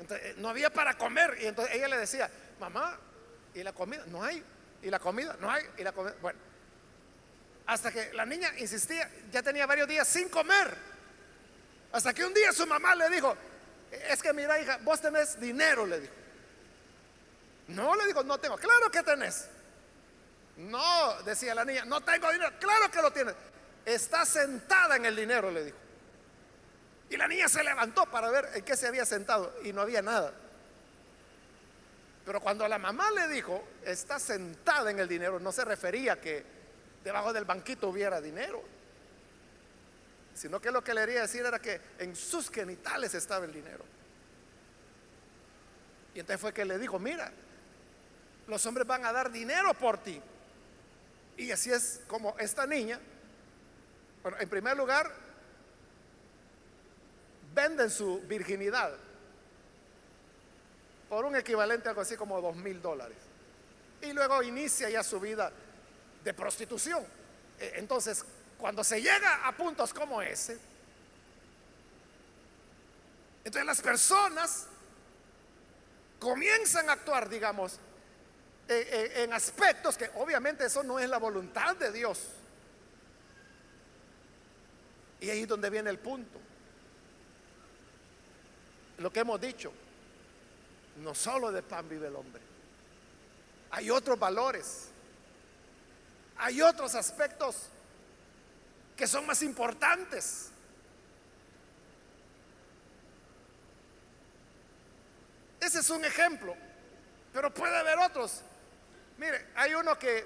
[0.00, 1.38] Entonces, no había para comer.
[1.40, 2.28] Y entonces ella le decía,
[2.59, 2.98] mamá,
[3.55, 4.05] ¿y la comida?
[4.07, 4.42] No hay.
[4.83, 5.37] ¿Y la comida?
[5.40, 5.64] No hay.
[5.78, 6.14] ¿Y la comida?
[6.20, 6.38] Bueno,
[7.66, 10.91] hasta que la niña insistía, ya tenía varios días sin comer.
[11.92, 13.37] Hasta que un día su mamá le dijo,
[13.90, 16.14] es que mira hija, vos tenés dinero, le dijo.
[17.68, 18.57] No, le dijo, no tengo.
[18.57, 19.46] Claro que tenés.
[20.57, 22.52] No, decía la niña, no tengo dinero.
[22.59, 23.35] Claro que lo tienes.
[23.85, 25.76] Está sentada en el dinero, le dijo.
[27.11, 30.00] Y la niña se levantó para ver en qué se había sentado y no había
[30.00, 30.33] nada.
[32.24, 36.44] Pero cuando la mamá le dijo, está sentada en el dinero, no se refería que
[37.05, 38.62] debajo del banquito hubiera dinero,
[40.35, 43.85] sino que lo que le quería decir era que en sus genitales estaba el dinero.
[46.14, 47.33] Y entonces fue que le dijo, mira,
[48.47, 50.21] los hombres van a dar dinero por ti.
[51.37, 53.01] Y así es como esta niña,
[54.23, 55.11] bueno, en primer lugar,
[57.55, 58.92] venden su virginidad
[61.09, 63.18] por un equivalente algo así como dos mil dólares.
[64.01, 65.53] Y luego inicia ya su vida
[66.25, 67.05] de prostitución.
[67.59, 68.25] E, entonces,
[68.62, 70.57] cuando se llega a puntos como ese,
[73.38, 74.66] entonces las personas
[76.20, 77.81] comienzan a actuar, digamos,
[78.68, 78.75] e,
[79.16, 82.20] e, en aspectos que obviamente eso no es la voluntad de Dios.
[85.18, 86.38] Y ahí es donde viene el punto.
[88.98, 89.72] Lo que hemos dicho,
[90.98, 92.40] no solo de pan vive el hombre.
[93.72, 94.87] Hay otros valores.
[96.37, 97.68] Hay otros aspectos
[99.02, 100.46] que son más importantes.
[105.58, 106.54] Ese es un ejemplo,
[107.32, 108.42] pero puede haber otros.
[109.18, 110.24] Mire, hay uno que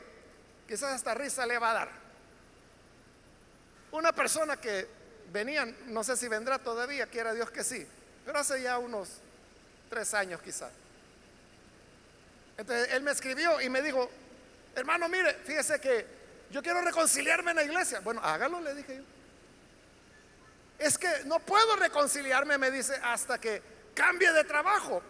[0.68, 1.90] quizás hasta risa le va a dar.
[3.92, 4.86] Una persona que
[5.32, 7.86] venía, no sé si vendrá todavía, quiera Dios que sí,
[8.26, 9.08] pero hace ya unos
[9.88, 10.70] tres años quizás.
[12.58, 14.10] Entonces él me escribió y me dijo,
[14.74, 16.15] hermano, mire, fíjese que
[16.50, 18.00] yo quiero reconciliarme en la iglesia.
[18.00, 19.02] Bueno, hágalo, le dije yo.
[20.78, 23.62] Es que no puedo reconciliarme, me dice, hasta que
[23.94, 25.02] cambie de trabajo.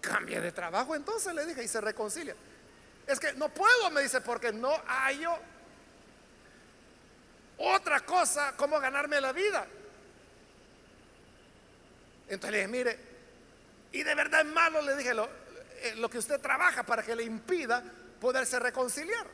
[0.00, 2.34] Cambie de trabajo, entonces le dije, y se reconcilia.
[3.06, 5.24] Es que no puedo, me dice, porque no hay
[7.58, 9.66] otra cosa como ganarme la vida.
[12.28, 12.98] Entonces le dije, mire,
[13.92, 15.28] y de verdad es malo, le dije, lo,
[15.82, 17.82] eh, lo que usted trabaja para que le impida
[18.20, 19.26] poderse reconciliar.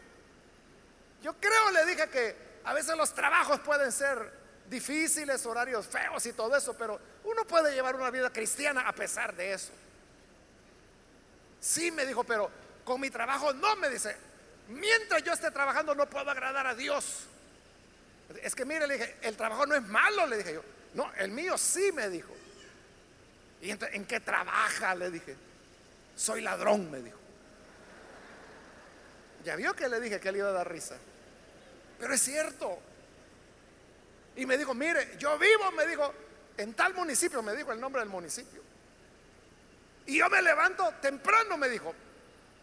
[1.23, 4.33] Yo creo, le dije que a veces los trabajos pueden ser
[4.69, 9.35] difíciles, horarios feos y todo eso, pero uno puede llevar una vida cristiana a pesar
[9.35, 9.73] de eso.
[11.61, 12.51] Sí, me dijo, pero
[12.85, 14.17] con mi trabajo no, me dice,
[14.69, 17.25] mientras yo esté trabajando no puedo agradar a Dios.
[18.43, 20.63] Es que mire, le dije, el trabajo no es malo, le dije yo.
[20.95, 22.35] No, el mío sí, me dijo.
[23.61, 24.95] ¿Y en qué trabaja?
[24.95, 25.37] Le dije.
[26.17, 27.19] Soy ladrón, me dijo.
[29.47, 30.97] Ya vio que le dije que le iba a dar risa.
[32.01, 32.81] Pero es cierto.
[34.35, 36.13] Y me dijo, mire, yo vivo, me dijo,
[36.57, 38.61] en tal municipio, me dijo el nombre del municipio.
[40.07, 41.95] Y yo me levanto temprano, me dijo,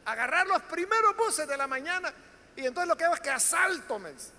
[0.04, 2.14] agarrar los primeros buses de la mañana.
[2.58, 4.32] Y entonces lo que hago es que asalto, me dice.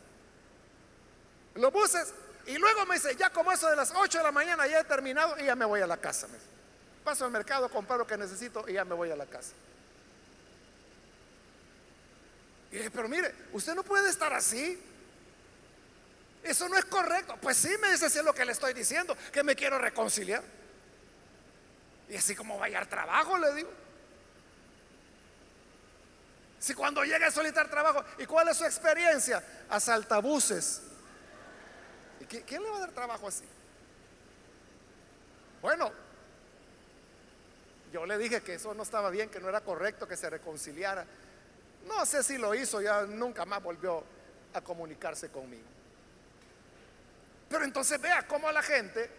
[1.54, 2.12] Los buses.
[2.44, 4.84] Y luego me dice, ya como eso de las 8 de la mañana ya he
[4.84, 6.28] terminado y ya me voy a la casa.
[6.28, 6.36] Me
[7.04, 9.54] Paso al mercado, compro lo que necesito y ya me voy a la casa.
[12.74, 14.76] Y dije, pero mire, usted no puede estar así.
[16.42, 17.38] Eso no es correcto.
[17.40, 20.42] Pues sí, me dice, si es lo que le estoy diciendo, que me quiero reconciliar.
[22.08, 23.70] Y así como vaya al trabajo, le digo.
[26.58, 29.40] Si cuando llega a solicitar trabajo, ¿y cuál es su experiencia?
[29.70, 30.82] Asaltabuses.
[32.18, 33.44] ¿Y quién le va a dar trabajo así?
[35.62, 35.92] Bueno,
[37.92, 41.06] yo le dije que eso no estaba bien, que no era correcto que se reconciliara.
[41.86, 44.02] No sé si lo hizo, ya nunca más volvió
[44.52, 45.64] a comunicarse conmigo.
[47.48, 49.10] Pero entonces vea cómo la gente,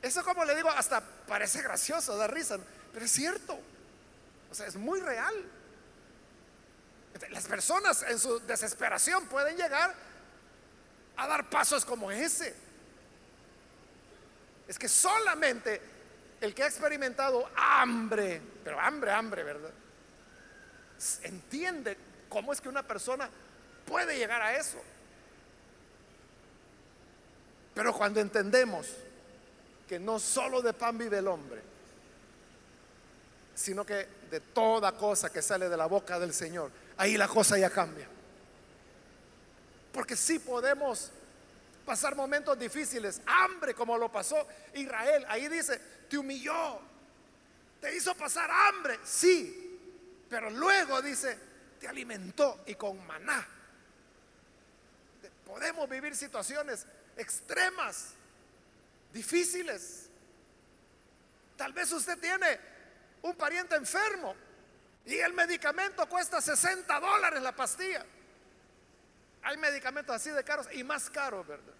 [0.00, 2.58] eso como le digo, hasta parece gracioso, da risa,
[2.92, 3.58] pero es cierto.
[4.50, 5.34] O sea, es muy real.
[7.30, 9.94] Las personas en su desesperación pueden llegar
[11.16, 12.54] a dar pasos como ese.
[14.68, 15.80] Es que solamente
[16.40, 19.72] el que ha experimentado hambre, pero hambre, hambre, ¿verdad?
[21.22, 21.96] Entiende
[22.28, 23.28] cómo es que una persona
[23.86, 24.78] puede llegar a eso.
[27.74, 28.88] Pero cuando entendemos
[29.88, 31.60] que no solo de pan vive el hombre,
[33.54, 37.58] sino que de toda cosa que sale de la boca del Señor, ahí la cosa
[37.58, 38.08] ya cambia.
[39.92, 41.10] Porque si podemos
[41.84, 45.24] pasar momentos difíciles, hambre como lo pasó Israel.
[45.28, 45.78] Ahí dice,
[46.08, 46.80] te humilló,
[47.80, 49.61] te hizo pasar hambre, sí,
[50.32, 51.38] pero luego dice,
[51.78, 53.46] te alimentó y con maná.
[55.44, 56.86] Podemos vivir situaciones
[57.18, 58.14] extremas,
[59.12, 60.08] difíciles.
[61.54, 62.58] Tal vez usted tiene
[63.20, 64.34] un pariente enfermo
[65.04, 68.02] y el medicamento cuesta 60 dólares la pastilla.
[69.42, 71.74] Hay medicamentos así de caros y más caros, ¿verdad?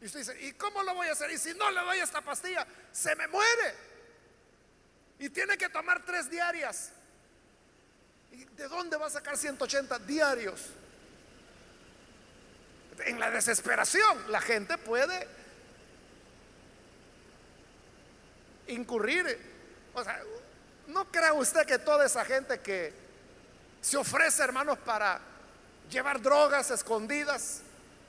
[0.00, 1.30] Y usted dice, ¿y cómo lo voy a hacer?
[1.30, 3.74] Y si no le doy esta pastilla, se me muere.
[5.18, 6.92] Y tiene que tomar tres diarias.
[8.32, 10.60] ¿Y de dónde va a sacar 180 diarios?
[13.04, 15.26] En la desesperación, la gente puede
[18.68, 19.38] incurrir.
[19.94, 20.20] O sea,
[20.88, 22.92] ¿no crea usted que toda esa gente que
[23.80, 25.20] se ofrece, hermanos, para
[25.90, 27.60] llevar drogas escondidas,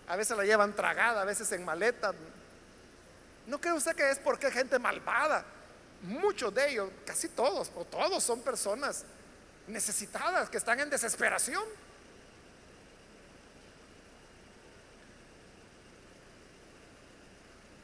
[0.08, 2.14] a veces la llevan tragada, a veces en maleta.
[3.48, 5.44] ¿No cree usted que es porque hay gente malvada?
[6.04, 9.04] Muchos de ellos, casi todos, o todos son personas
[9.68, 11.64] necesitadas, que están en desesperación.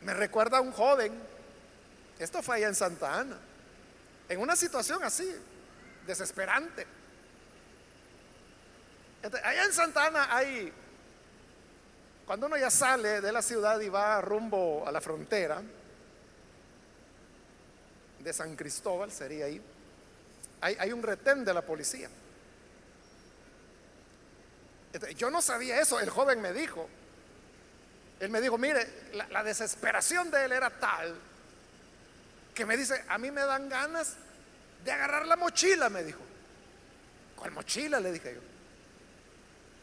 [0.01, 1.13] Me recuerda a un joven,
[2.17, 3.38] esto fue allá en Santa Ana,
[4.27, 5.30] en una situación así,
[6.07, 6.88] desesperante
[9.43, 10.71] allá en Santana hay,
[12.25, 15.61] cuando uno ya sale de la ciudad y va rumbo a la frontera
[18.19, 19.61] de San Cristóbal, sería ahí,
[20.62, 22.10] hay, un retén de la policía.
[25.16, 26.89] yo no sabía eso, el joven me dijo.
[28.20, 31.16] Él me dijo, mire, la, la desesperación de él era tal
[32.60, 34.16] que me dice, a mí me dan ganas
[34.84, 36.20] de agarrar la mochila, me dijo.
[37.38, 38.01] ¿Cuál mochila?
[38.01, 38.41] Le dije yo.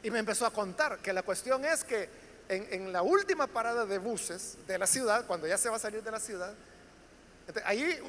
[0.03, 2.11] Y me empezó a contar que la cuestión es que
[2.49, 6.03] en, la última parada de buses de la ciudad, cuando ya se va a salir
[6.03, 6.53] de la ciudad,
[7.65, 8.01] ahí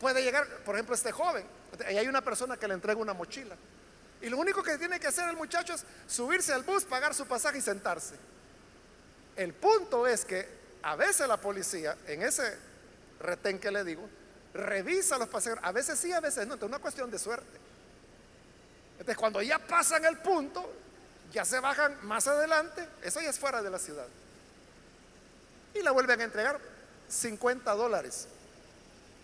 [0.00, 1.44] puede llegar, por ejemplo, este joven.
[1.86, 3.56] Ahí hay una persona que le entrega una mochila.
[4.20, 7.26] Y lo único que tiene que hacer el muchacho es subirse al bus, pagar su
[7.26, 8.14] pasaje y sentarse.
[9.36, 10.48] El punto es que
[10.82, 12.56] a veces la policía, en ese
[13.20, 14.08] retén que le digo,
[14.54, 15.64] revisa a los pasajeros.
[15.64, 16.54] A veces sí, a veces no.
[16.54, 17.58] Es una cuestión de suerte.
[18.92, 20.72] Entonces, cuando ya pasan el punto,
[21.32, 24.06] ya se bajan más adelante, eso ya es fuera de la ciudad.
[25.74, 26.60] Y la vuelven a entregar
[27.08, 28.28] 50 dólares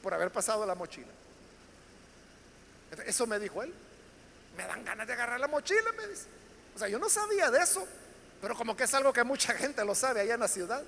[0.02, 1.12] por haber pasado la mochila.
[3.06, 3.72] Eso me dijo él.
[4.56, 6.26] Me dan ganas de agarrar la mochila, me dice.
[6.74, 7.86] O sea, yo no sabía de eso,
[8.40, 10.82] pero como que es algo que mucha gente lo sabe allá en la ciudad.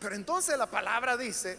[0.00, 1.58] Pero entonces la palabra dice,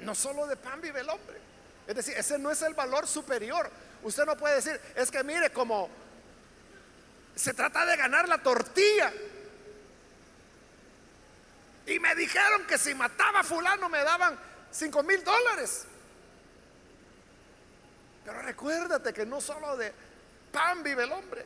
[0.00, 1.38] no solo de pan vive el hombre,
[1.86, 3.70] es decir, ese no es el valor superior.
[4.02, 5.90] Usted no puede decir, es que mire, como
[7.34, 9.12] se trata de ganar la tortilla.
[11.86, 14.38] Y me dijeron que si mataba a fulano me daban
[14.70, 15.86] cinco mil dólares.
[18.24, 19.92] Pero recuérdate que no solo de
[20.52, 21.44] pan vive el hombre,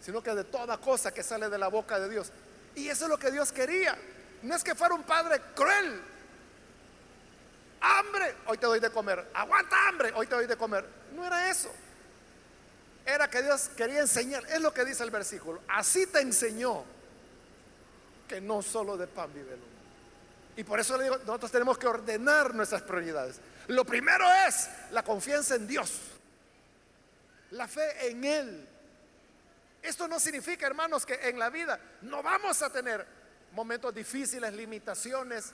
[0.00, 2.32] sino que de toda cosa que sale de la boca de Dios.
[2.74, 3.96] Y eso es lo que Dios quería.
[4.42, 6.02] No es que fuera un padre cruel,
[7.80, 9.30] hambre, hoy te doy de comer.
[9.34, 10.84] Aguanta hambre, hoy te doy de comer.
[11.14, 11.72] No era eso.
[13.04, 14.44] Era que Dios quería enseñar.
[14.46, 15.62] Es lo que dice el versículo.
[15.68, 16.84] Así te enseñó
[18.26, 19.76] que no solo de pan vive el hombre.
[20.56, 23.36] Y por eso le digo, nosotros tenemos que ordenar nuestras prioridades.
[23.68, 26.00] Lo primero es la confianza en Dios,
[27.50, 28.68] la fe en Él.
[29.82, 33.06] Esto no significa, hermanos, que en la vida no vamos a tener
[33.52, 35.52] momentos difíciles, limitaciones,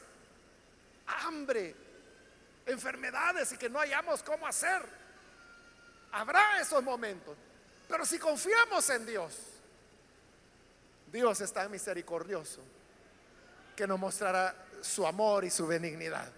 [1.07, 1.75] hambre,
[2.67, 4.83] enfermedades y que no hayamos cómo hacer.
[6.13, 7.37] Habrá esos momentos.
[7.89, 9.35] Pero si confiamos en Dios,
[11.13, 12.63] Dios es tan misericordioso
[13.77, 16.31] que nos mostrará su amor y su benignidad.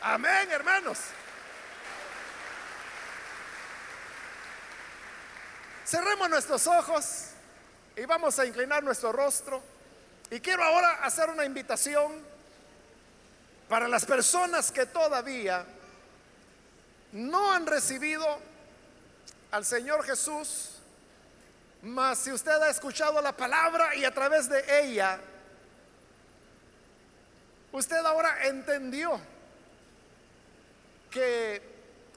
[0.00, 0.98] Amén, hermanos.
[5.86, 7.28] Cerremos nuestros ojos
[7.96, 9.62] y vamos a inclinar nuestro rostro.
[10.30, 12.24] Y quiero ahora hacer una invitación
[13.68, 15.64] para las personas que todavía
[17.12, 18.26] no han recibido
[19.52, 20.73] al Señor Jesús,
[21.84, 25.20] mas si usted ha escuchado la palabra y a través de ella,
[27.72, 29.20] usted ahora entendió
[31.10, 31.60] que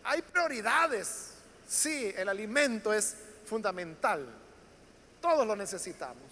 [0.05, 1.31] hay prioridades.
[1.67, 3.15] Sí, el alimento es
[3.45, 4.25] fundamental.
[5.21, 6.23] Todos lo necesitamos.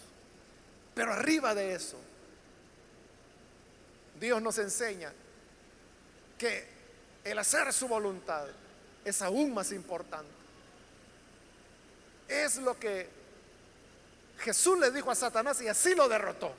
[0.93, 1.97] Pero arriba de eso,
[4.17, 5.11] Dios nos enseña
[6.37, 6.65] que
[7.25, 8.47] el hacer su voluntad
[9.03, 10.31] es aún más importante.
[12.29, 13.24] Es lo que
[14.39, 16.53] Jesús le dijo a Satanás y así lo derrotó.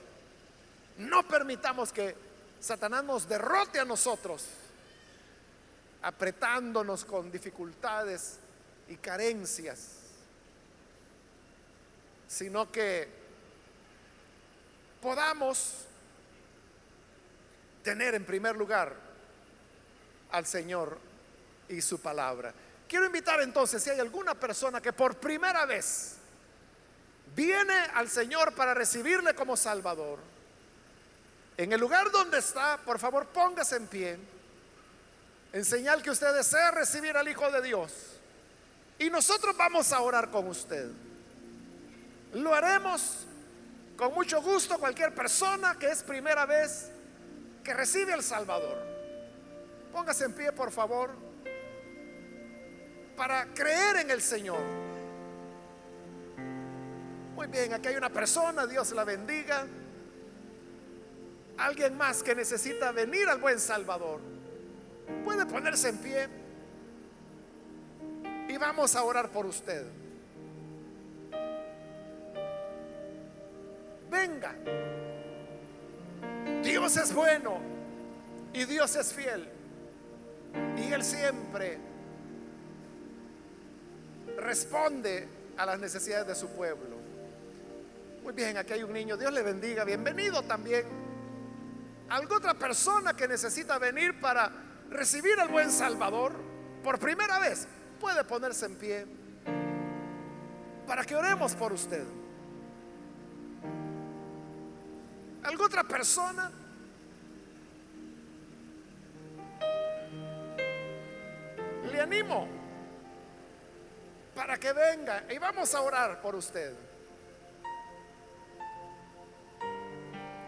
[0.99, 2.17] No permitamos que
[2.61, 4.45] Satanás nos derrote a nosotros
[6.03, 8.39] apretándonos con dificultades
[8.89, 9.89] y carencias,
[12.29, 13.09] sino que
[15.01, 15.87] podamos
[17.83, 18.95] tener en primer lugar
[20.31, 20.99] al Señor
[21.69, 22.53] y su palabra.
[22.89, 26.16] Quiero invitar entonces, si hay alguna persona que por primera vez
[27.37, 30.19] viene al Señor para recibirle como Salvador,
[31.57, 34.19] en el lugar donde está, por favor póngase en pie
[35.57, 37.91] en señal que usted desea recibir al Hijo de Dios.
[38.99, 40.91] Y nosotros vamos a orar con usted.
[42.35, 43.27] Lo haremos
[43.97, 46.91] con mucho gusto cualquier persona que es primera vez
[47.65, 48.77] que recibe al Salvador.
[49.93, 51.11] Póngase en pie, por favor,
[53.17, 54.86] para creer en el Señor.
[57.37, 59.67] Muy bien, aquí hay una persona, Dios la bendiga.
[61.59, 64.21] Alguien más que necesita venir al buen Salvador.
[65.23, 66.29] Puede ponerse en pie
[68.49, 69.85] y vamos a orar por usted.
[74.11, 74.55] Venga.
[76.63, 77.59] Dios es bueno
[78.55, 79.47] y Dios es fiel.
[80.79, 81.79] Y Él siempre
[84.39, 85.29] responde
[85.59, 86.96] a las necesidades de su pueblo.
[88.27, 89.17] Muy bien, aquí hay un niño.
[89.17, 89.85] Dios le bendiga.
[89.85, 90.85] Bienvenido también.
[92.09, 94.51] ¿Alguna otra persona que necesita venir para
[94.91, 96.33] recibir al buen Salvador
[96.83, 97.69] por primera vez,
[98.01, 99.07] puede ponerse en pie
[100.89, 102.05] para que oremos por usted.
[105.45, 106.51] ¿Alguna otra persona?
[111.93, 112.49] Le animo
[114.35, 116.86] para que venga y vamos a orar por usted.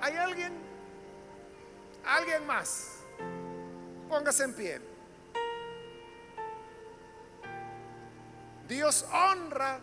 [0.01, 0.53] ¿Hay alguien?
[2.05, 3.01] ¿Alguien más?
[4.09, 4.81] Póngase en pie.
[8.69, 9.81] Dios honra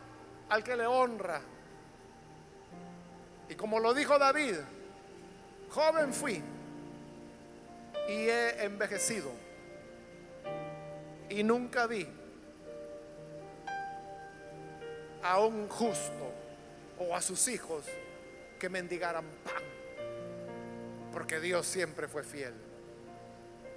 [0.50, 1.42] al que le honra.
[3.50, 4.56] Y como lo dijo David,
[5.70, 6.42] joven fui
[8.08, 9.32] y he envejecido
[11.30, 12.08] y nunca vi
[15.24, 16.32] a un justo
[17.00, 17.86] o a sus hijos
[18.60, 19.64] que mendigaran pan,
[21.16, 22.54] porque Dios siempre fue fiel.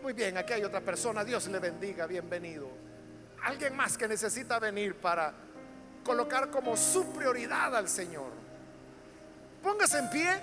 [0.03, 1.23] Muy bien, aquí hay otra persona.
[1.23, 2.69] Dios le bendiga, bienvenido.
[3.45, 5.33] Alguien más que necesita venir para
[6.03, 8.33] colocar como su prioridad al Señor.
[9.63, 10.41] Póngase en pie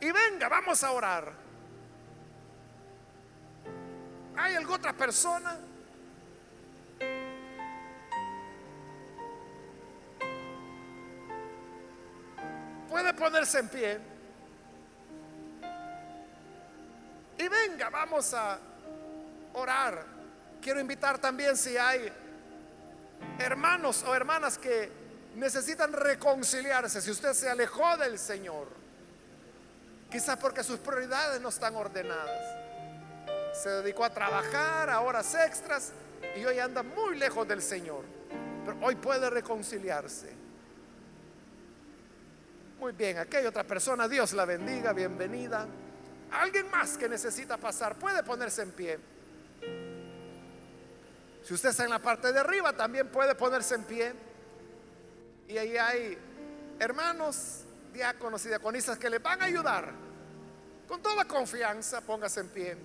[0.00, 1.32] y venga, vamos a orar.
[4.36, 5.56] ¿Hay alguna otra persona?
[12.90, 14.13] Puede ponerse en pie.
[17.38, 18.58] Y venga, vamos a
[19.54, 20.04] orar.
[20.60, 22.12] Quiero invitar también si hay
[23.38, 24.90] hermanos o hermanas que
[25.36, 28.68] necesitan reconciliarse, si usted se alejó del Señor,
[30.10, 32.56] quizás porque sus prioridades no están ordenadas.
[33.52, 35.92] Se dedicó a trabajar a horas extras
[36.36, 38.04] y hoy anda muy lejos del Señor,
[38.64, 40.32] pero hoy puede reconciliarse.
[42.78, 45.66] Muy bien, aquí hay otra persona, Dios la bendiga, bienvenida.
[46.34, 48.98] Alguien más que necesita pasar, puede ponerse en pie.
[51.42, 54.12] Si usted está en la parte de arriba, también puede ponerse en pie.
[55.46, 56.18] Y ahí hay
[56.78, 59.92] hermanos, diáconos y diaconistas que le van a ayudar.
[60.88, 62.76] Con toda confianza, póngase en pie.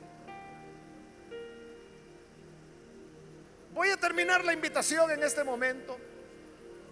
[3.73, 5.97] Voy a terminar la invitación en este momento.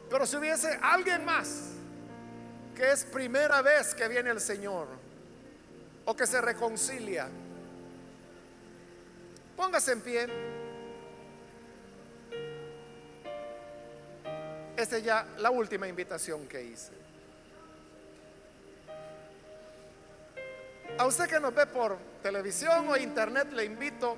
[0.09, 1.71] Pero si hubiese alguien más
[2.75, 5.06] que es primera vez que viene el Señor
[6.07, 7.27] o que se reconcilia,
[9.57, 10.27] póngase en pie.
[14.77, 16.93] Esta es ya la última invitación que hice.
[20.97, 24.15] A usted que nos ve por televisión o internet, le invito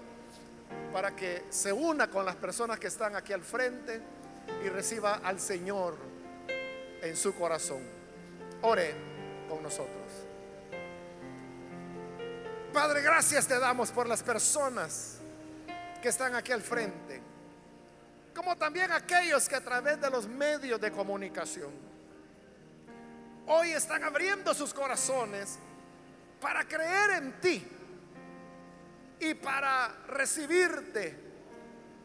[0.94, 4.00] para que se una con las personas que están aquí al frente
[4.64, 5.98] y reciba al Señor
[7.02, 7.82] en su corazón.
[8.62, 8.94] Ore
[9.50, 9.99] con nosotros.
[12.74, 15.18] Padre, gracias te damos por las personas
[16.02, 17.22] que están aquí al frente
[18.34, 21.72] como también aquellos que a través de los medios de comunicación
[23.48, 25.58] hoy están abriendo sus corazones
[26.40, 27.68] para creer en ti
[29.20, 31.20] y para recibirte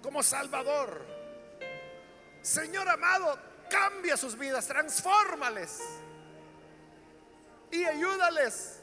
[0.03, 1.07] como Salvador.
[2.43, 3.39] Señor amado,
[3.71, 5.81] cambia sus vidas, transfórmales
[7.71, 8.83] y ayúdales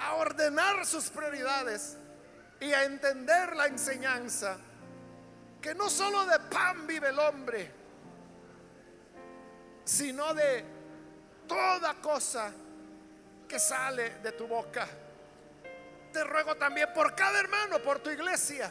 [0.00, 1.96] a ordenar sus prioridades
[2.60, 4.58] y a entender la enseñanza
[5.60, 7.70] que no solo de pan vive el hombre,
[9.84, 10.64] sino de
[11.46, 12.52] toda cosa
[13.46, 14.86] que sale de tu boca.
[16.12, 18.70] Te ruego también por cada hermano, por tu iglesia.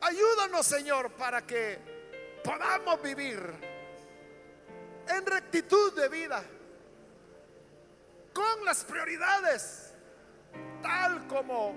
[0.00, 1.78] Ayúdanos, Señor, para que
[2.42, 3.38] podamos vivir
[5.08, 6.42] en rectitud de vida,
[8.32, 9.92] con las prioridades,
[10.82, 11.74] tal como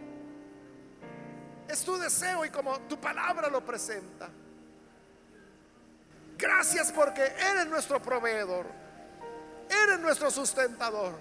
[1.68, 4.30] es tu deseo y como tu palabra lo presenta.
[6.38, 8.66] Gracias porque eres nuestro proveedor.
[9.70, 11.14] Eres nuestro sustentador.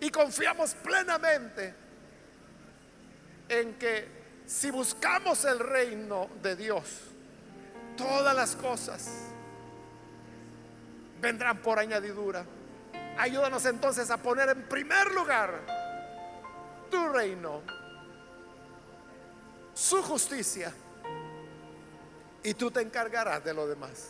[0.00, 1.74] Y confiamos plenamente
[3.48, 6.84] en que si buscamos el reino de Dios,
[7.96, 9.10] todas las cosas
[11.20, 12.44] vendrán por añadidura.
[13.18, 15.60] Ayúdanos entonces a poner en primer lugar
[16.90, 17.62] tu reino,
[19.74, 20.72] su justicia,
[22.42, 24.08] y tú te encargarás de lo demás.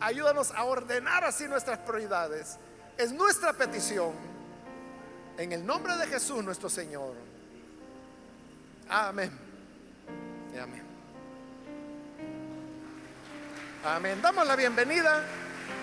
[0.00, 2.58] Ayúdanos a ordenar así nuestras prioridades.
[2.96, 4.12] Es nuestra petición.
[5.36, 7.14] En el nombre de Jesús nuestro Señor.
[8.88, 9.30] Amén.
[10.60, 10.82] amén.
[13.84, 14.22] Amén.
[14.22, 15.22] Damos la bienvenida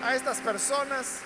[0.02, 1.20] a estas personas